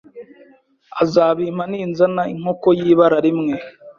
[1.03, 3.55] azabimpa ninzana inkoko y’ibara rimwe,